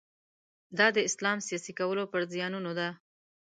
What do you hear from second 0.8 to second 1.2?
د